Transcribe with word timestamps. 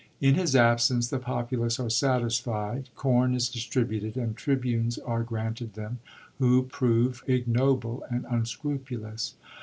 In 0.19 0.33
his 0.33 0.55
absence 0.55 1.09
the 1.09 1.19
populace 1.19 1.79
are 1.79 1.91
satisfied, 1.91 2.89
corn 2.95 3.35
is 3.35 3.47
distributed, 3.49 4.17
and 4.17 4.35
tribunes 4.35 4.97
are 4.97 5.21
granted 5.23 5.75
them, 5.75 5.99
who 6.39 6.63
prove 6.63 7.23
ignoble 7.27 8.03
and 8.09 8.25
unscrupulous. 8.27 9.35